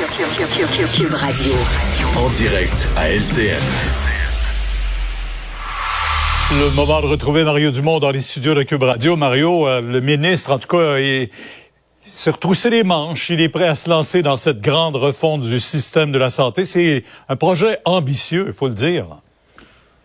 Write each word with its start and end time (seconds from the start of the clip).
Cube 0.00 1.12
Radio. 1.12 1.52
En 2.16 2.30
direct 2.30 2.88
à 2.96 3.10
LCN. 3.10 3.60
Le 6.52 6.74
moment 6.74 7.02
de 7.02 7.06
retrouver 7.06 7.44
Mario 7.44 7.70
Dumont 7.70 7.98
dans 7.98 8.10
les 8.10 8.20
studios 8.20 8.54
de 8.54 8.62
Cube 8.62 8.82
Radio. 8.82 9.16
Mario, 9.16 9.68
euh, 9.68 9.82
le 9.82 10.00
ministre, 10.00 10.52
en 10.52 10.58
tout 10.58 10.68
cas, 10.68 10.98
il 10.98 11.28
s'est 12.06 12.30
retroussé 12.30 12.70
les 12.70 12.82
manches. 12.82 13.28
Il 13.28 13.42
est 13.42 13.50
prêt 13.50 13.68
à 13.68 13.74
se 13.74 13.90
lancer 13.90 14.22
dans 14.22 14.38
cette 14.38 14.62
grande 14.62 14.96
refonte 14.96 15.42
du 15.42 15.60
système 15.60 16.12
de 16.12 16.18
la 16.18 16.30
santé. 16.30 16.64
C'est 16.64 17.04
un 17.28 17.36
projet 17.36 17.78
ambitieux, 17.84 18.46
il 18.46 18.54
faut 18.54 18.68
le 18.68 18.74
dire. 18.74 19.04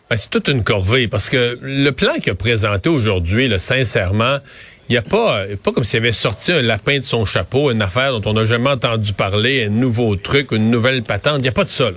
Ben, 0.10 0.18
c'est 0.18 0.30
toute 0.30 0.50
une 0.50 0.66
corvée 0.66 1.08
parce 1.08 1.30
que 1.30 1.58
le 1.62 1.92
plan 1.92 2.16
qu'il 2.16 2.34
a 2.34 2.36
présenté 2.36 2.90
aujourd'hui, 2.90 3.50
sincèrement, 3.60 4.40
il 4.88 4.94
n'y 4.94 4.98
a 4.98 5.02
pas, 5.02 5.46
pas 5.64 5.72
comme 5.72 5.84
s'il 5.84 5.98
avait 5.98 6.12
sorti 6.12 6.52
un 6.52 6.62
lapin 6.62 7.00
de 7.00 7.04
son 7.04 7.26
chapeau, 7.26 7.72
une 7.72 7.82
affaire 7.82 8.20
dont 8.20 8.30
on 8.30 8.34
n'a 8.34 8.46
jamais 8.46 8.70
entendu 8.70 9.14
parler, 9.14 9.66
un 9.66 9.70
nouveau 9.70 10.16
truc, 10.16 10.52
une 10.52 10.70
nouvelle 10.70 11.02
patente. 11.02 11.38
Il 11.40 11.42
n'y 11.42 11.48
a 11.48 11.54
pas 11.54 11.64
de 11.64 11.70
ça. 11.70 11.90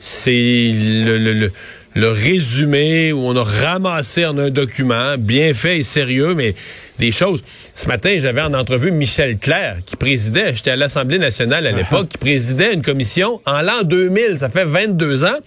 C'est 0.00 0.30
le, 0.32 1.18
le, 1.18 1.52
le, 1.94 2.10
résumé 2.10 3.12
où 3.12 3.20
on 3.20 3.36
a 3.36 3.44
ramassé 3.44 4.24
en 4.24 4.38
un 4.38 4.50
document, 4.50 5.16
bien 5.18 5.52
fait 5.52 5.78
et 5.78 5.82
sérieux, 5.82 6.34
mais 6.34 6.54
des 6.98 7.12
choses. 7.12 7.42
Ce 7.74 7.86
matin, 7.88 8.16
j'avais 8.18 8.42
en 8.42 8.54
entrevue 8.54 8.90
Michel 8.90 9.38
Clair, 9.38 9.78
qui 9.86 9.96
présidait, 9.96 10.54
j'étais 10.54 10.72
à 10.72 10.76
l'Assemblée 10.76 11.18
nationale 11.18 11.66
à 11.66 11.72
l'époque, 11.72 12.08
qui 12.08 12.18
présidait 12.18 12.74
une 12.74 12.82
commission 12.82 13.40
en 13.46 13.62
l'an 13.62 13.82
2000, 13.82 14.38
ça 14.38 14.48
fait 14.48 14.64
22 14.64 15.24
ans, 15.24 15.38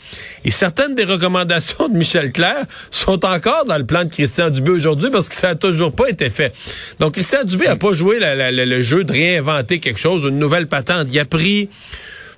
et 0.43 0.51
certaines 0.51 0.95
des 0.95 1.03
recommandations 1.03 1.87
de 1.87 1.97
Michel 1.97 2.31
Clair 2.31 2.65
sont 2.91 3.25
encore 3.25 3.65
dans 3.65 3.77
le 3.77 3.85
plan 3.85 4.03
de 4.03 4.09
Christian 4.09 4.49
Dubé 4.49 4.71
aujourd'hui 4.71 5.09
parce 5.11 5.29
que 5.29 5.35
ça 5.35 5.49
n'a 5.49 5.55
toujours 5.55 5.91
pas 5.91 6.09
été 6.09 6.29
fait. 6.29 6.53
Donc, 6.99 7.13
Christian 7.13 7.43
Dubé 7.43 7.67
n'a 7.67 7.75
pas 7.75 7.93
joué 7.93 8.17
le 8.19 8.81
jeu 8.81 9.03
de 9.03 9.11
réinventer 9.11 9.79
quelque 9.79 9.99
chose, 9.99 10.23
une 10.23 10.39
nouvelle 10.39 10.67
patente. 10.67 11.07
Il 11.11 11.19
a 11.19 11.25
pris 11.25 11.69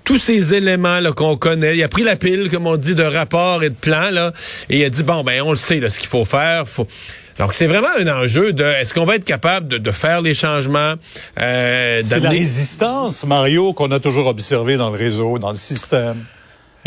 tous 0.08 0.18
ces 0.18 0.54
éléments 0.54 1.02
là 1.02 1.12
qu'on 1.12 1.36
connaît. 1.36 1.76
Il 1.76 1.84
a 1.84 1.90
pris 1.90 2.04
la 2.04 2.16
pile, 2.16 2.50
comme 2.50 2.66
on 2.66 2.78
dit, 2.78 2.96
de 2.96 3.04
rapports 3.04 3.64
et 3.64 3.70
de 3.70 3.76
plans, 3.76 4.10
là, 4.10 4.32
et 4.70 4.80
il 4.80 4.84
a 4.86 4.90
dit, 4.90 5.04
bon, 5.04 5.24
ben, 5.24 5.42
on 5.42 5.50
le 5.50 5.58
sait, 5.58 5.82
là, 5.82 5.90
ce 5.90 6.00
qu'il 6.00 6.08
faut 6.08 6.24
faire. 6.24 6.68
Faut... 6.68 6.88
Donc, 7.38 7.54
c'est 7.54 7.68
vraiment 7.68 7.90
un 8.00 8.08
enjeu 8.08 8.52
de 8.54 8.64
est-ce 8.64 8.94
qu'on 8.94 9.06
va 9.06 9.16
être 9.16 9.26
capable 9.26 9.68
de, 9.68 9.78
de 9.78 9.92
faire 9.92 10.22
les 10.22 10.34
changements? 10.34 10.96
Euh, 11.40 12.02
c'est 12.04 12.20
la 12.20 12.30
résistance, 12.30 13.26
Mario, 13.26 13.74
qu'on 13.74 13.92
a 13.92 14.00
toujours 14.00 14.28
observé 14.28 14.78
dans 14.78 14.90
le 14.90 14.98
réseau, 14.98 15.38
dans 15.38 15.52
le 15.52 15.58
système. 15.58 16.24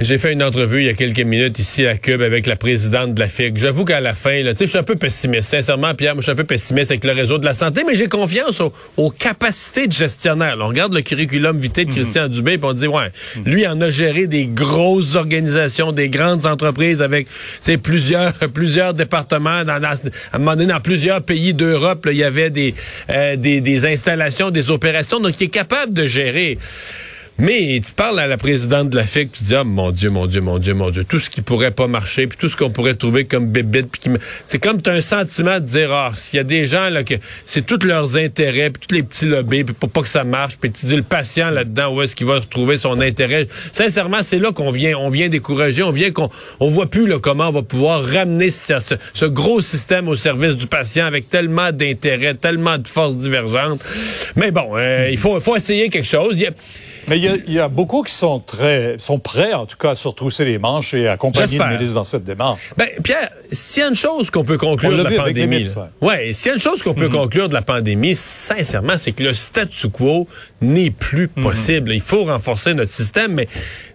J'ai 0.02 0.16
fait 0.16 0.32
une 0.32 0.42
entrevue 0.42 0.80
il 0.80 0.86
y 0.86 0.88
a 0.88 0.94
quelques 0.94 1.20
minutes 1.20 1.58
ici 1.58 1.86
à 1.86 1.94
Cube 1.94 2.22
avec 2.22 2.46
la 2.46 2.56
présidente 2.56 3.14
de 3.14 3.20
la 3.20 3.28
FIC. 3.28 3.58
J'avoue 3.58 3.84
qu'à 3.84 4.00
la 4.00 4.14
fin, 4.14 4.42
là, 4.42 4.52
je 4.58 4.64
suis 4.64 4.78
un 4.78 4.82
peu 4.82 4.96
pessimiste. 4.96 5.50
Sincèrement, 5.50 5.94
Pierre, 5.94 6.14
moi, 6.14 6.20
je 6.20 6.24
suis 6.24 6.32
un 6.32 6.36
peu 6.36 6.44
pessimiste 6.44 6.90
avec 6.90 7.04
le 7.04 7.12
réseau 7.12 7.36
de 7.36 7.44
la 7.44 7.52
santé, 7.52 7.82
mais 7.86 7.94
j'ai 7.94 8.08
confiance 8.08 8.62
aux, 8.96 9.10
capacités 9.10 9.86
de 9.86 9.92
gestionnaire. 9.92 10.56
on 10.60 10.68
regarde 10.68 10.94
le 10.94 11.02
curriculum 11.02 11.58
vitae 11.58 11.84
de 11.84 11.90
mhm. 11.90 11.96
Christian 11.96 12.28
Dubé, 12.28 12.56
puis 12.56 12.66
on 12.66 12.72
dit, 12.72 12.86
ouais, 12.86 13.10
mhm. 13.36 13.44
lui 13.44 13.66
en 13.66 13.78
a 13.82 13.90
géré 13.90 14.26
des 14.26 14.46
grosses 14.46 15.16
organisations, 15.16 15.92
des 15.92 16.08
grandes 16.08 16.46
entreprises 16.46 17.02
avec 17.02 17.26
plusieurs, 17.82 18.32
plusieurs 18.54 18.94
départements. 18.94 19.64
Dans, 19.64 19.82
à 19.82 19.94
un 20.32 20.38
moment 20.38 20.56
donné, 20.56 20.72
dans 20.72 20.80
plusieurs 20.80 21.20
pays 21.20 21.52
d'Europe, 21.52 22.08
il 22.10 22.16
y 22.16 22.24
avait 22.24 22.50
des, 22.50 22.74
euh, 23.10 23.36
des, 23.36 23.60
des 23.60 23.84
installations, 23.84 24.50
des 24.50 24.70
opérations. 24.70 25.20
Donc, 25.20 25.38
il 25.40 25.44
est 25.44 25.48
capable 25.48 25.92
de 25.92 26.06
gérer. 26.06 26.56
Mais 27.40 27.80
tu 27.82 27.92
parles 27.92 28.20
à 28.20 28.26
la 28.26 28.36
présidente 28.36 28.90
de 28.90 28.98
la 28.98 29.06
FIC, 29.06 29.32
tu 29.32 29.44
dis, 29.44 29.54
ah, 29.54 29.64
mon 29.64 29.92
Dieu, 29.92 30.10
mon 30.10 30.26
Dieu, 30.26 30.42
mon 30.42 30.58
Dieu, 30.58 30.74
mon 30.74 30.90
Dieu, 30.90 31.04
tout 31.04 31.18
ce 31.18 31.30
qui 31.30 31.40
pourrait 31.40 31.70
pas 31.70 31.86
marcher, 31.86 32.26
puis 32.26 32.36
tout 32.36 32.50
ce 32.50 32.56
qu'on 32.56 32.68
pourrait 32.68 32.96
trouver 32.96 33.24
comme 33.24 33.48
bébite, 33.48 33.90
puis 33.90 33.98
qui... 33.98 34.10
c'est 34.46 34.58
comme 34.58 34.82
tu 34.82 34.90
as 34.90 34.92
un 34.92 35.00
sentiment 35.00 35.58
de 35.58 35.64
dire, 35.64 35.90
ah, 35.90 36.12
il 36.34 36.36
y 36.36 36.38
a 36.38 36.44
des 36.44 36.66
gens, 36.66 36.90
là, 36.90 37.02
que 37.02 37.14
c'est 37.46 37.64
tous 37.64 37.82
leurs 37.86 38.18
intérêts, 38.18 38.68
puis 38.68 38.86
tous 38.86 38.94
les 38.94 39.02
petits 39.02 39.24
lobbies, 39.24 39.64
puis 39.64 39.74
pour 39.74 39.88
pas 39.88 40.02
que 40.02 40.08
ça 40.08 40.22
marche, 40.22 40.58
puis 40.60 40.70
tu 40.70 40.84
dis, 40.84 40.96
le 40.96 41.02
patient 41.02 41.48
là-dedans, 41.48 41.94
où 41.94 42.02
est-ce 42.02 42.14
qu'il 42.14 42.26
va 42.26 42.40
retrouver 42.40 42.76
son 42.76 43.00
intérêt? 43.00 43.46
Sincèrement, 43.72 44.22
c'est 44.22 44.38
là 44.38 44.52
qu'on 44.52 44.70
vient, 44.70 44.98
on 44.98 45.08
vient 45.08 45.30
décourager, 45.30 45.82
on 45.82 45.92
vient 45.92 46.10
qu'on, 46.10 46.28
on 46.60 46.68
voit 46.68 46.90
plus, 46.90 47.06
là, 47.06 47.18
comment 47.20 47.48
on 47.48 47.52
va 47.52 47.62
pouvoir 47.62 48.04
ramener 48.04 48.50
ce, 48.50 48.74
ce, 49.14 49.24
gros 49.24 49.62
système 49.62 50.08
au 50.08 50.16
service 50.16 50.56
du 50.56 50.66
patient 50.66 51.06
avec 51.06 51.30
tellement 51.30 51.72
d'intérêts, 51.72 52.34
tellement 52.34 52.76
de 52.76 52.86
forces 52.86 53.16
divergentes. 53.16 53.82
Mais 54.36 54.50
bon, 54.50 54.76
euh, 54.76 55.08
il 55.10 55.16
faut, 55.16 55.40
faut 55.40 55.56
essayer 55.56 55.88
quelque 55.88 56.06
chose. 56.06 56.36
Mais 57.10 57.18
il 57.18 57.52
y, 57.52 57.58
a 57.58 57.66
beaucoup 57.66 58.04
qui 58.04 58.14
sont 58.14 58.38
très, 58.38 58.94
sont 58.98 59.18
prêts, 59.18 59.52
en 59.52 59.66
tout 59.66 59.76
cas, 59.76 59.90
à 59.90 59.94
se 59.96 60.06
retrousser 60.06 60.44
les 60.44 60.58
manches 60.58 60.94
et 60.94 61.08
à 61.08 61.12
accompagner 61.12 61.58
le 61.58 61.66
ministre 61.70 61.94
dans 61.94 62.04
cette 62.04 62.22
démarche. 62.22 62.70
Ben, 62.76 62.86
Pierre, 63.02 63.28
s'il 63.50 63.82
y 63.82 63.84
a 63.84 63.88
une 63.88 63.96
chose 63.96 64.30
qu'on 64.30 64.44
peut 64.44 64.56
conclure 64.56 64.96
de 64.96 65.02
la 65.02 65.10
pandémie, 65.10 65.68
ouais, 66.00 66.32
s'il 66.32 66.46
y 66.46 66.50
a 66.52 66.54
une 66.54 66.60
chose 66.60 66.84
qu'on 66.84 66.94
peut 66.94 67.08
mhm. 67.08 67.16
conclure 67.16 67.48
de 67.48 67.54
la 67.54 67.62
pandémie, 67.62 68.14
sincèrement, 68.14 68.96
c'est 68.96 69.10
que 69.10 69.24
le 69.24 69.34
statu 69.34 69.88
quo 69.88 70.28
n'est 70.60 70.92
plus 70.92 71.28
mhm. 71.34 71.42
possible. 71.42 71.92
Il 71.92 72.00
faut 72.00 72.26
renforcer 72.26 72.74
notre 72.74 72.92
système, 72.92 73.32
mais 73.32 73.48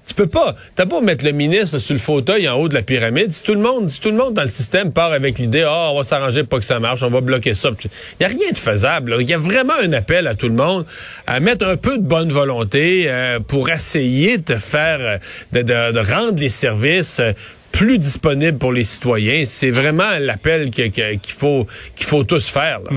tu 0.06 0.14
peux 0.14 0.28
pas. 0.28 0.56
T'as 0.76 0.86
pas 0.86 1.02
mettre 1.02 1.26
le 1.26 1.32
ministre 1.32 1.80
sur 1.80 1.94
le 1.94 2.00
fauteuil 2.00 2.48
en 2.48 2.56
haut 2.56 2.70
de 2.70 2.76
la 2.76 2.84
pyramide. 2.84 3.32
Si 3.32 3.44
tout 3.44 3.56
le 3.56 3.62
monde, 3.62 3.90
si 3.90 4.00
tout 4.00 4.12
le 4.12 4.18
monde 4.18 4.34
dans 4.34 4.44
le 4.44 4.48
système 4.48 4.92
part 4.92 5.12
avec 5.12 5.40
l'idée, 5.40 5.64
ah, 5.68 5.90
on 5.92 5.98
va 5.98 6.04
s'arranger 6.04 6.44
pour 6.44 6.60
que 6.60 6.66
ça 6.66 6.80
marche, 6.80 7.02
on 7.04 7.10
va 7.10 7.22
bloquer 7.22 7.54
ça. 7.54 7.70
Il 7.84 8.24
y 8.24 8.26
a 8.26 8.30
rien 8.30 8.52
de 8.52 8.58
faisable. 8.58 9.18
Il 9.20 9.30
y 9.30 9.34
a 9.34 9.38
vraiment 9.38 9.74
un 9.82 9.94
appel 9.94 10.28
à 10.28 10.36
tout 10.36 10.48
le 10.48 10.56
monde 10.56 10.86
à 11.26 11.40
mettre 11.40 11.66
un 11.68 11.78
peu 11.78 11.98
de 11.98 12.04
bonne 12.04 12.32
volonté 12.32 13.06
euh, 13.08 13.40
pour 13.40 13.70
essayer 13.70 14.38
de 14.38 14.56
faire, 14.56 15.20
euh, 15.54 15.64
de, 15.64 16.14
rendre 16.14 16.40
les 16.40 16.50
services 16.50 17.20
euh, 17.20 17.32
plus 17.72 17.98
disponibles 17.98 18.58
pour 18.58 18.72
les 18.72 18.84
citoyens. 18.84 19.44
C'est 19.46 19.72
vraiment 19.72 20.20
l'appel 20.20 20.70
qu'il 20.70 21.20
faut 21.38 21.68
qu'il 21.96 22.06
faut 22.06 22.24
tous 22.24 22.50
faire. 22.50 22.80
Là. 22.82 22.92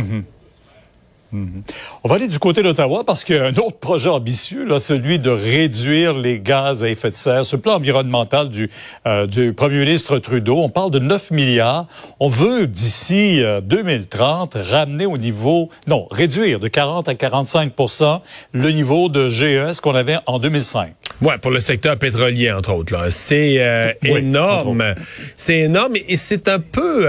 Mhm. 1.31 1.63
On 2.05 2.09
va 2.09 2.15
aller 2.15 2.29
du 2.29 2.39
côté 2.39 2.63
d'Ottawa 2.63 3.05
parce 3.05 3.23
qu'il 3.23 3.37
y 3.37 3.39
a 3.39 3.45
un 3.45 3.55
autre 3.57 3.79
projet 3.79 4.09
ambitieux, 4.09 4.65
là, 4.65 4.81
celui 4.81 5.19
de 5.19 5.31
réduire 5.31 6.15
les 6.15 6.41
gaz 6.41 6.83
à 6.83 6.89
effet 6.89 7.11
de 7.11 7.15
serre. 7.15 7.45
Ce 7.45 7.57
plan 7.57 7.75
environnemental 7.75 8.49
du, 8.49 8.71
euh, 9.07 9.27
du 9.27 9.53
premier 9.53 9.81
ministre 9.81 10.19
Trudeau, 10.19 10.57
on 10.59 10.71
parle 10.71 10.91
de 10.91 10.99
9 10.99 11.31
milliards. 11.31 11.87
On 12.19 12.29
veut, 12.29 12.67
d'ici 12.67 13.43
2030, 13.63 14.57
euh, 14.57 14.63
ramener 14.63 15.05
au 15.05 15.19
niveau, 15.19 15.69
non, 15.87 16.09
réduire 16.11 16.61
de 16.61 16.69
40 16.69 17.09
à 17.09 17.15
45% 17.15 18.21
le 18.53 18.71
niveau 18.71 19.09
de 19.09 19.29
GES 19.29 19.81
qu'on 19.83 19.95
avait 19.95 20.17
en 20.27 20.39
2005. 20.39 20.95
Ouais, 21.21 21.37
pour 21.39 21.51
le 21.51 21.61
secteur 21.61 21.99
pétrolier, 21.99 22.51
entre 22.53 22.73
autres. 22.73 22.93
Là. 22.95 23.11
C'est 23.11 23.57
euh, 23.61 23.93
énorme. 24.03 24.95
C'est 25.37 25.59
énorme 25.59 25.97
et 25.97 26.17
c'est 26.17 26.49
un 26.49 26.61
peu... 26.61 27.07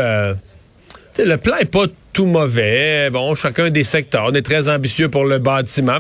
le 1.18 1.36
plan 1.38 1.56
est 1.57 1.66
pas 1.66 1.86
tout 2.14 2.25
mauvais. 2.25 3.09
Bon, 3.09 3.36
chacun 3.36 3.70
des 3.70 3.84
secteurs. 3.84 4.25
On 4.28 4.34
est 4.34 4.42
très 4.42 4.70
ambitieux 4.70 5.09
pour 5.09 5.25
le 5.25 5.40
bâtiment. 5.40 6.00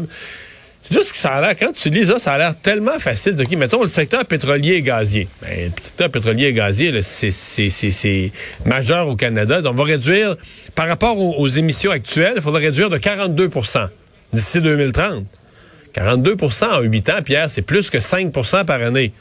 C'est 0.81 0.93
juste 0.93 1.11
que 1.11 1.17
ça 1.17 1.31
a 1.31 1.41
l'air, 1.41 1.55
quand 1.57 1.73
tu 1.73 1.89
lis 1.89 2.05
ça, 2.05 2.19
ça 2.19 2.33
a 2.33 2.37
l'air 2.37 2.55
tellement 2.55 2.97
facile. 2.99 3.35
OK, 3.39 3.51
mettons 3.53 3.81
le 3.81 3.89
secteur 3.89 4.25
pétrolier 4.25 4.75
et 4.75 4.81
gazier. 4.81 5.27
Ben, 5.41 5.71
le 5.75 5.81
secteur 5.81 6.09
pétrolier 6.09 6.45
et 6.45 6.53
gazier, 6.53 7.01
c'est 7.01 8.31
majeur 8.65 9.07
au 9.07 9.15
Canada. 9.15 9.61
on 9.65 9.73
va 9.73 9.83
réduire, 9.83 10.35
par 10.75 10.87
rapport 10.87 11.17
aux, 11.17 11.47
émissions 11.47 11.91
actuelles, 11.91 12.33
il 12.37 12.41
faudra 12.41 12.59
réduire 12.59 12.89
de 12.89 12.97
42% 12.97 13.89
d'ici 14.31 14.61
2030. 14.61 15.25
42% 15.93 16.65
en 16.65 16.81
8 16.81 17.09
ans, 17.09 17.21
Pierre, 17.23 17.51
c'est 17.51 17.61
plus 17.61 17.89
que 17.89 17.97
5% 17.97 18.63
par 18.63 18.81
année. 18.81 19.11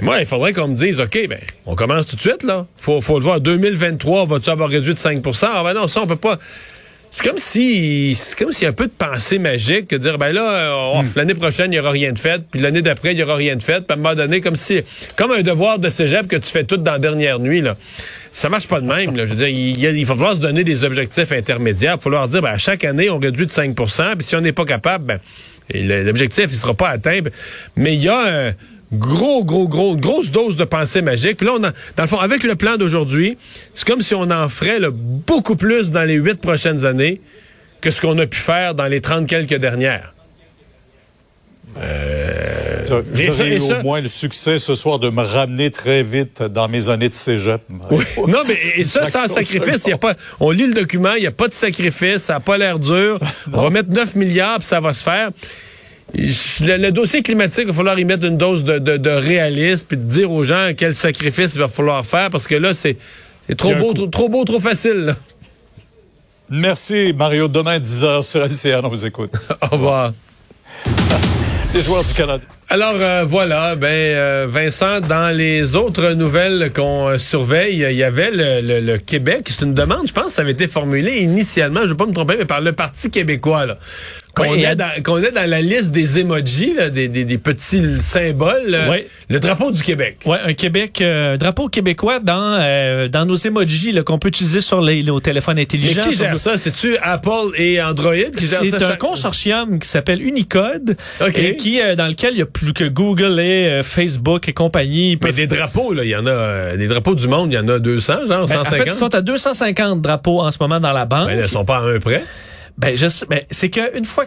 Mais 0.00 0.04
moi, 0.04 0.20
il 0.20 0.26
faudrait 0.26 0.52
qu'on 0.52 0.68
me 0.68 0.76
dise, 0.76 1.00
OK, 1.00 1.26
ben, 1.28 1.40
on 1.66 1.74
commence 1.74 2.06
tout 2.06 2.16
de 2.16 2.20
suite, 2.20 2.44
là. 2.44 2.66
Faut, 2.76 3.00
faut 3.00 3.18
le 3.18 3.24
voir. 3.24 3.40
2023, 3.40 4.26
va-tu 4.26 4.50
avoir 4.50 4.68
réduit 4.68 4.94
de 4.94 4.98
5% 4.98 5.46
Ah, 5.52 5.62
ben 5.64 5.74
non, 5.74 5.88
ça, 5.88 6.02
on 6.02 6.06
peut 6.06 6.16
pas. 6.16 6.38
C'est 7.10 7.26
comme 7.26 7.38
si, 7.38 8.14
c'est 8.14 8.38
comme 8.38 8.52
s'il 8.52 8.64
y 8.64 8.66
a 8.66 8.68
un 8.68 8.74
peu 8.74 8.86
de 8.86 8.92
pensée 8.92 9.38
magique 9.38 9.88
que 9.88 9.96
dire, 9.96 10.18
ben 10.18 10.30
là, 10.30 10.76
oh, 10.94 11.02
hmm. 11.02 11.06
l'année 11.16 11.34
prochaine, 11.34 11.72
il 11.72 11.76
n'y 11.76 11.80
aura 11.80 11.90
rien 11.90 12.12
de 12.12 12.18
fait, 12.18 12.42
puis 12.50 12.60
l'année 12.60 12.82
d'après, 12.82 13.12
il 13.12 13.16
n'y 13.16 13.22
aura 13.22 13.34
rien 13.34 13.56
de 13.56 13.62
fait, 13.62 13.80
puis 13.80 13.86
à 13.88 13.94
un 13.94 13.96
moment 13.96 14.14
donné, 14.14 14.42
comme 14.42 14.56
si, 14.56 14.82
comme 15.16 15.32
un 15.32 15.40
devoir 15.40 15.78
de 15.78 15.88
cégep 15.88 16.28
que 16.28 16.36
tu 16.36 16.50
fais 16.50 16.64
tout 16.64 16.76
dans 16.76 16.92
la 16.92 16.98
dernière 16.98 17.38
nuit, 17.38 17.62
là. 17.62 17.76
Ça 18.30 18.50
marche 18.50 18.68
pas 18.68 18.82
de 18.82 18.86
même, 18.86 19.16
là. 19.16 19.24
Je 19.24 19.30
veux 19.30 19.36
dire, 19.36 19.48
il, 19.48 19.82
il 19.82 20.04
va 20.04 20.14
falloir 20.14 20.34
se 20.34 20.40
donner 20.40 20.64
des 20.64 20.84
objectifs 20.84 21.32
intermédiaires. 21.32 21.94
Il 21.94 21.96
va 21.96 22.02
falloir 22.02 22.28
dire, 22.28 22.42
ben, 22.42 22.50
à 22.50 22.58
chaque 22.58 22.84
année, 22.84 23.08
on 23.08 23.18
réduit 23.18 23.46
de 23.46 23.50
5% 23.50 24.16
puis 24.16 24.26
si 24.26 24.36
on 24.36 24.42
n'est 24.42 24.52
pas 24.52 24.66
capable, 24.66 25.06
ben, 25.06 25.18
l'objectif, 26.04 26.44
il 26.50 26.56
sera 26.56 26.74
pas 26.74 26.90
atteint. 26.90 27.20
Mais 27.74 27.94
il 27.94 28.02
y 28.02 28.08
a 28.08 28.48
un, 28.48 28.52
gros, 28.92 29.44
gros, 29.44 29.68
gros, 29.68 29.96
grosse 29.96 30.30
dose 30.30 30.56
de 30.56 30.64
pensée 30.64 31.02
magique. 31.02 31.38
Puis 31.38 31.46
là, 31.46 31.54
on 31.58 31.64
a, 31.64 31.72
dans 31.96 32.02
le 32.02 32.08
fond, 32.08 32.18
avec 32.18 32.42
le 32.42 32.56
plan 32.56 32.76
d'aujourd'hui, 32.76 33.36
c'est 33.74 33.86
comme 33.86 34.00
si 34.00 34.14
on 34.14 34.30
en 34.30 34.48
ferait 34.48 34.80
beaucoup 34.90 35.56
plus 35.56 35.90
dans 35.90 36.04
les 36.04 36.14
huit 36.14 36.40
prochaines 36.40 36.84
années 36.84 37.20
que 37.80 37.90
ce 37.90 38.00
qu'on 38.00 38.18
a 38.18 38.26
pu 38.26 38.38
faire 38.38 38.74
dans 38.74 38.86
les 38.86 39.00
trente 39.00 39.26
quelques 39.26 39.54
dernières. 39.54 40.14
Euh, 41.76 42.86
au 42.90 43.82
moins 43.82 44.00
le 44.00 44.08
succès 44.08 44.58
ce 44.58 44.74
soir 44.74 44.98
de 44.98 45.10
me 45.10 45.22
ramener 45.22 45.70
très 45.70 46.02
vite 46.02 46.42
dans 46.42 46.66
mes 46.68 46.88
années 46.88 47.08
de 47.08 47.14
cégep. 47.14 47.60
Non, 48.26 48.42
mais 48.46 48.58
et 48.76 48.84
ça, 48.84 49.04
sans 49.04 49.28
sacrifice, 49.28 49.86
y 49.86 49.92
a 49.92 49.98
pas, 49.98 50.14
on 50.40 50.50
lit 50.50 50.66
le 50.66 50.74
document, 50.74 51.14
il 51.14 51.20
n'y 51.20 51.26
a 51.26 51.32
pas 51.32 51.46
de 51.46 51.52
sacrifice, 51.52 52.24
ça 52.24 52.34
n'a 52.34 52.40
pas 52.40 52.58
l'air 52.58 52.78
dur. 52.78 53.18
on 53.52 53.62
va 53.62 53.70
mettre 53.70 53.90
9 53.90 54.16
milliards, 54.16 54.58
puis 54.58 54.66
ça 54.66 54.80
va 54.80 54.92
se 54.92 55.02
faire. 55.02 55.30
Le, 56.14 56.90
dossier 56.90 57.22
climatique, 57.22 57.64
il 57.64 57.68
va 57.68 57.72
falloir 57.74 57.98
y 57.98 58.04
mettre 58.04 58.24
une 58.24 58.38
dose 58.38 58.64
de, 58.64 58.78
de, 58.78 59.10
réalisme 59.10 59.86
puis 59.88 59.98
de 59.98 60.04
dire 60.04 60.30
aux 60.30 60.42
gens 60.42 60.72
quel 60.76 60.94
sacrifice 60.94 61.54
il 61.54 61.58
va 61.58 61.68
falloir 61.68 62.04
faire 62.06 62.30
parce 62.30 62.46
que 62.46 62.54
là, 62.54 62.72
c'est 62.72 62.96
trop 63.56 63.74
beau, 63.74 63.92
trop, 64.06 64.28
beau, 64.28 64.44
trop 64.44 64.60
facile. 64.60 65.14
Merci, 66.50 67.12
Mario. 67.14 67.48
Demain, 67.48 67.78
10h 67.78 68.22
sur 68.22 68.42
LCN, 68.42 68.80
on 68.84 68.88
vous 68.88 69.04
écoute. 69.04 69.32
Au 69.62 69.66
revoir. 69.66 70.12
des 71.74 71.82
joueurs 71.82 72.04
du 72.04 72.14
Canada. 72.14 72.42
Alors 72.70 72.94
euh, 72.96 73.24
voilà, 73.26 73.76
ben 73.76 73.88
euh, 73.88 74.46
Vincent, 74.48 75.00
dans 75.00 75.34
les 75.34 75.76
autres 75.76 76.12
nouvelles 76.12 76.72
qu'on 76.74 77.08
euh, 77.08 77.18
surveille, 77.18 77.84
il 77.90 77.96
y 77.96 78.02
avait 78.02 78.30
le, 78.30 78.80
le, 78.80 78.98
Québec. 78.98 79.48
C'est 79.50 79.64
une 79.64 79.74
demande, 79.74 80.06
je 80.06 80.12
pense, 80.12 80.26
que 80.26 80.32
ça 80.32 80.42
avait 80.42 80.52
été 80.52 80.68
formulé 80.68 81.18
initialement, 81.18 81.80
je 81.80 81.84
ne 81.86 81.90
vais 81.90 81.96
pas 81.96 82.06
me 82.06 82.12
tromper, 82.14 82.36
mais 82.38 82.46
par 82.46 82.62
le 82.62 82.72
Parti 82.72 83.10
québécois. 83.10 83.66
Là. 83.66 83.78
Qu'on 84.38 84.54
est, 84.54 84.74
dans, 84.74 85.18
est 85.18 85.32
dans 85.32 85.50
la 85.50 85.60
liste 85.60 85.90
des 85.90 86.20
emojis, 86.20 86.74
là, 86.74 86.90
des, 86.90 87.08
des, 87.08 87.24
des, 87.24 87.38
petits 87.38 88.00
symboles. 88.00 88.76
Oui. 88.90 89.04
Le 89.28 89.40
drapeau 89.40 89.70
du 89.70 89.82
Québec. 89.82 90.18
Oui, 90.24 90.36
un 90.42 90.54
Québec, 90.54 91.02
drapeau 91.38 91.68
québécois 91.68 92.18
dans 92.18 93.08
dans 93.08 93.26
nos 93.26 93.36
emojis 93.36 93.94
qu'on 94.04 94.18
peut 94.18 94.28
utiliser 94.28 94.60
sur 94.60 94.80
les, 94.80 95.02
nos 95.02 95.20
téléphones 95.20 95.58
intelligents. 95.58 96.02
Mais 96.06 96.12
qui 96.12 96.16
gère 96.16 96.38
ça? 96.38 96.56
C'est-tu 96.56 96.96
Apple 97.02 97.52
et 97.56 97.82
Android 97.82 98.14
qui 98.14 98.46
gèrent 98.46 98.66
ça? 98.66 98.78
C'est 98.78 98.84
un 98.84 98.96
consortium 98.96 99.78
qui 99.78 99.88
s'appelle 99.88 100.22
Unicode, 100.22 100.96
et 101.34 101.56
qui, 101.56 101.80
dans 101.96 102.06
lequel 102.06 102.34
il 102.34 102.38
y 102.38 102.42
a 102.42 102.46
plus 102.46 102.72
que 102.72 102.84
Google 102.84 103.40
et 103.40 103.68
euh, 103.68 103.82
Facebook 103.82 104.48
et 104.48 104.52
compagnie. 104.52 105.18
Mais 105.22 105.32
des 105.32 105.46
drapeaux, 105.46 105.92
là, 105.92 106.04
il 106.04 106.10
y 106.10 106.16
en 106.16 106.26
a, 106.26 106.30
euh, 106.30 106.76
des 106.76 106.86
drapeaux 106.86 107.14
du 107.14 107.28
monde, 107.28 107.52
il 107.52 107.56
y 107.56 107.58
en 107.58 107.68
a 107.68 107.78
200, 107.78 108.26
genre 108.26 108.48
150. 108.48 108.48
Ben, 108.48 108.60
en 108.60 108.64
fait, 108.64 108.84
ils 108.86 108.92
sont 108.92 109.14
à 109.14 109.20
250 109.20 110.00
drapeaux 110.00 110.40
en 110.40 110.50
ce 110.52 110.58
moment 110.60 110.80
dans 110.80 110.92
la 110.92 111.04
banque. 111.04 111.28
Ben, 111.28 111.38
ils 111.38 111.42
ne 111.42 111.46
sont 111.46 111.64
pas 111.64 111.78
à 111.78 111.82
un 111.82 111.98
près. 111.98 112.24
Ben, 112.78 112.96
ben, 113.28 113.40
c'est 113.50 113.70
qu'une 113.70 114.04
fois 114.04 114.24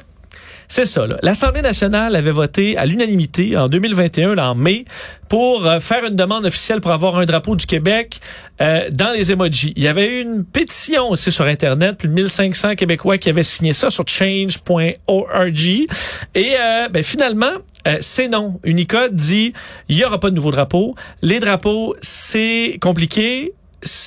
c'est 0.72 0.86
ça. 0.86 1.06
L'Assemblée 1.22 1.62
nationale 1.62 2.16
avait 2.16 2.32
voté 2.32 2.78
à 2.78 2.86
l'unanimité 2.86 3.58
en 3.58 3.68
2021, 3.68 4.38
en 4.38 4.56
mai, 4.56 4.86
pour 5.28 5.68
euh, 5.68 5.82
faire 5.82 6.06
une 6.06 6.16
demande 6.16 6.46
officielle 6.46 6.80
pour 6.80 6.92
avoir 6.92 7.18
un 7.18 7.26
drapeau 7.26 7.58
du 7.58 7.66
Québec 7.66 8.22
euh, 8.62 8.88
dans 8.90 9.12
les 9.12 9.34
emojis. 9.34 9.74
Il 9.76 9.84
y 9.84 9.90
avait 9.90 10.08
eu 10.08 10.22
une 10.22 10.46
pétition 10.46 11.10
aussi 11.10 11.30
sur 11.30 11.44
Internet, 11.44 11.98
plus 11.98 12.08
de 12.08 12.14
1500 12.14 12.76
Québécois 12.76 13.18
qui 13.18 13.28
avaient 13.28 13.44
signé 13.44 13.74
ça 13.74 13.90
sur 13.90 14.08
change.org. 14.08 15.60
Et 15.60 16.54
euh, 16.58 16.88
ben, 16.88 17.04
finalement, 17.04 17.52
c'est 18.00 18.30
non. 18.30 18.62
Unicode 18.64 19.14
dit, 19.14 19.52
il 19.90 19.98
y 19.98 20.06
aura 20.06 20.22
pas 20.22 20.30
de 20.30 20.36
nouveau 20.36 20.52
drapeau. 20.52 20.96
Les 21.22 21.42
drapeaux, 21.42 21.98
c'est 22.00 22.78
compliqué 22.80 23.52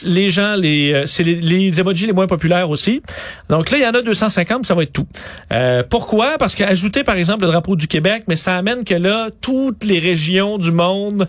les 0.07 0.31
gens, 0.31 0.55
les, 0.57 0.93
euh, 0.93 1.07
c'est 1.07 1.23
les, 1.23 1.81
emojis 1.81 2.07
les 2.07 2.13
moins 2.13 2.27
populaires 2.27 2.71
aussi. 2.71 3.03
Donc 3.49 3.71
là, 3.71 3.79
il 3.79 3.83
y 3.83 3.87
en 3.87 3.95
a 3.95 4.03
250, 4.03 4.67
ça 4.67 4.75
va 4.75 4.83
être 4.85 4.93
tout. 4.93 5.07
Euh, 5.53 5.83
pourquoi? 5.89 6.39
Parce 6.39 6.55
qu'ajouter, 6.55 7.05
par 7.05 7.17
exemple, 7.17 7.45
le 7.45 7.51
drapeau 7.51 7.77
du 7.77 7.89
Québec, 7.89 8.25
mais 8.29 8.37
ça 8.37 8.57
amène 8.57 8.85
que 8.85 8.95
là, 8.95 9.31
toutes 9.41 9.85
les 9.85 9.99
régions 9.99 10.59
du 10.59 10.71
monde 10.71 11.29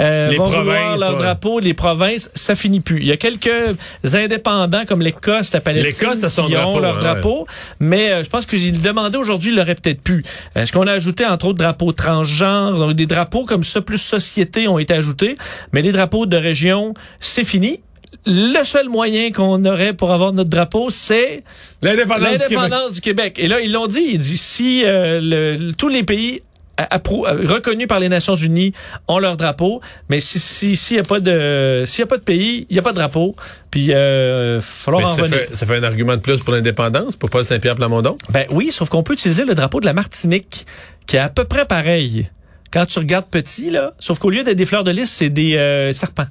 euh, 0.00 0.32
vont 0.36 0.46
vouloir 0.46 0.96
leur 0.96 1.16
drapeau, 1.16 1.60
les 1.60 1.74
provinces, 1.74 2.30
ça 2.34 2.54
finit 2.54 2.80
plus. 2.80 3.00
Il 3.00 3.06
y 3.06 3.12
a 3.12 3.16
quelques 3.16 3.76
indépendants 4.12 4.84
comme 4.86 5.02
l'Écosse, 5.02 5.52
la 5.52 5.60
Palestine, 5.60 6.08
qui 6.46 6.56
ont 6.56 6.78
leur 6.78 6.96
hein, 6.96 7.00
drapeau, 7.00 7.46
mais 7.80 8.10
euh, 8.10 8.24
je 8.24 8.30
pense 8.30 8.46
que 8.46 8.56
j'ai 8.56 8.72
demandé 8.72 9.18
aujourd'hui, 9.18 9.50
il 9.50 9.56
l'aurait 9.56 9.74
peut-être 9.74 10.00
pu. 10.00 10.24
Est-ce 10.54 10.72
qu'on 10.72 10.86
a 10.86 10.92
ajouté 10.92 11.26
entre 11.26 11.46
autres 11.46 11.58
drapeaux 11.58 11.92
transgenres, 11.92 12.78
donc 12.78 12.94
des 12.94 13.06
drapeaux 13.06 13.44
comme 13.44 13.64
ça 13.64 13.80
plus 13.80 14.00
société 14.00 14.68
ont 14.68 14.78
été 14.78 14.94
ajoutés, 14.94 15.34
mais 15.72 15.82
les 15.82 15.92
drapeaux 15.92 16.26
de 16.26 16.36
région, 16.36 16.94
c'est 17.20 17.44
fini 17.44 17.80
le 18.26 18.64
seul 18.64 18.88
moyen 18.88 19.32
qu'on 19.32 19.64
aurait 19.64 19.94
pour 19.94 20.12
avoir 20.12 20.32
notre 20.32 20.50
drapeau, 20.50 20.90
c'est 20.90 21.42
l'indépendance 21.80 22.94
du, 22.94 23.00
Québec. 23.00 23.36
Et 23.38 23.48
là, 23.48 23.60
ils 23.60 23.72
l'ont 23.72 23.86
dit. 23.86 24.10
Ils 24.12 24.18
disent 24.18 24.42
si 24.42 24.82
euh, 24.84 25.72
tous 25.78 25.88
les 25.88 26.02
pays 26.02 26.42
euh, 26.42 26.49
reconnus 26.92 27.86
par 27.86 28.00
les 28.00 28.08
Nations 28.08 28.34
Unies 28.34 28.72
ont 29.08 29.18
leur 29.18 29.36
drapeau, 29.36 29.80
mais 30.08 30.20
si 30.20 30.76
s'il 30.76 30.96
n'y 30.96 31.00
a 31.00 31.04
pas 31.04 31.20
de 31.20 31.84
s'il 31.86 32.00
y 32.00 32.04
a 32.04 32.06
pas 32.06 32.16
de 32.16 32.22
pays, 32.22 32.66
il 32.68 32.74
n'y 32.74 32.78
a 32.78 32.82
pas 32.82 32.92
de 32.92 32.96
drapeau. 32.96 33.34
Puis 33.70 33.92
euh, 33.92 34.60
falloir 34.60 35.04
en 35.04 35.14
ça 35.14 35.28
fait, 35.28 35.54
ça 35.54 35.66
fait 35.66 35.76
un 35.76 35.82
argument 35.82 36.16
de 36.16 36.20
plus 36.20 36.40
pour 36.40 36.54
l'indépendance 36.54 37.16
pour 37.16 37.30
Paul 37.30 37.44
Saint-Pierre 37.44 37.76
Plamondon? 37.76 38.16
Ben 38.30 38.46
oui, 38.50 38.70
sauf 38.70 38.88
qu'on 38.88 39.02
peut 39.02 39.12
utiliser 39.12 39.44
le 39.44 39.54
drapeau 39.54 39.80
de 39.80 39.86
la 39.86 39.92
Martinique, 39.92 40.66
qui 41.06 41.16
est 41.16 41.20
à 41.20 41.28
peu 41.28 41.44
près 41.44 41.66
pareil. 41.66 42.28
Quand 42.72 42.86
tu 42.86 42.98
regardes 42.98 43.26
petit 43.26 43.70
là, 43.70 43.94
sauf 43.98 44.18
qu'au 44.18 44.30
lieu 44.30 44.44
d'être 44.44 44.56
des 44.56 44.66
fleurs 44.66 44.84
de 44.84 44.90
lys, 44.90 45.10
c'est 45.10 45.28
des 45.28 45.56
euh, 45.56 45.92
serpents. 45.92 46.26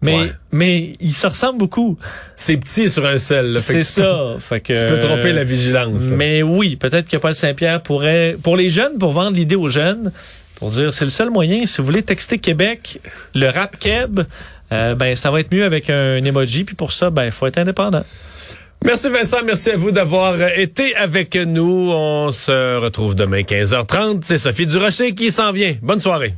Mais, 0.00 0.30
mais 0.52 0.94
il 1.00 1.12
se 1.12 1.26
ressemble 1.26 1.58
beaucoup. 1.58 1.98
C'est 2.36 2.56
petit 2.56 2.88
sur 2.88 3.04
un 3.04 3.18
sel. 3.18 3.56
C'est 3.58 3.82
ça. 3.82 4.36
fait 4.40 4.60
que, 4.60 4.72
tu 4.72 4.86
peux 4.86 4.98
tromper 4.98 5.32
la 5.32 5.44
vigilance. 5.44 6.04
Mais 6.04 6.42
oui, 6.42 6.76
peut-être 6.76 7.08
que 7.08 7.16
Paul 7.16 7.34
Saint-Pierre 7.34 7.82
pourrait, 7.82 8.36
pour 8.42 8.56
les 8.56 8.70
jeunes, 8.70 8.98
pour 8.98 9.12
vendre 9.12 9.36
l'idée 9.36 9.56
aux 9.56 9.68
jeunes, 9.68 10.12
pour 10.56 10.70
dire 10.70 10.94
c'est 10.94 11.04
le 11.04 11.10
seul 11.10 11.30
moyen, 11.30 11.66
si 11.66 11.78
vous 11.78 11.84
voulez 11.84 12.02
texter 12.02 12.38
Québec, 12.38 13.00
le 13.34 13.48
rap 13.48 13.76
keb, 13.78 14.20
euh, 14.72 14.94
ben 14.94 15.16
ça 15.16 15.30
va 15.30 15.40
être 15.40 15.52
mieux 15.52 15.64
avec 15.64 15.90
un 15.90 16.22
emoji, 16.24 16.64
puis 16.64 16.76
pour 16.76 16.92
ça, 16.92 17.10
ben 17.10 17.30
faut 17.30 17.46
être 17.46 17.58
indépendant. 17.58 18.04
Merci 18.84 19.08
Vincent, 19.08 19.38
merci 19.44 19.70
à 19.70 19.76
vous 19.76 19.90
d'avoir 19.90 20.40
été 20.56 20.94
avec 20.94 21.34
nous. 21.34 21.90
On 21.92 22.30
se 22.30 22.76
retrouve 22.78 23.16
demain 23.16 23.40
15h30. 23.40 24.20
C'est 24.22 24.38
Sophie 24.38 24.66
Durocher 24.66 25.14
qui 25.14 25.32
s'en 25.32 25.50
vient. 25.50 25.74
Bonne 25.82 26.00
soirée. 26.00 26.34